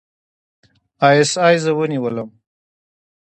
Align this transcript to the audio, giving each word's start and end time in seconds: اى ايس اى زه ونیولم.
اى 1.05 1.15
ايس 1.17 1.31
اى 1.43 1.55
زه 1.63 1.71
ونیولم. 1.77 2.29